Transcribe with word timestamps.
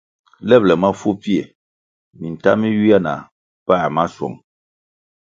Lebʼle 0.49 0.73
mafu 0.81 1.07
pfie, 1.21 1.41
minta 2.19 2.51
mi 2.59 2.67
ywia 2.77 2.97
na 3.05 3.13
pa 3.65 3.75
maschwong. 3.95 4.35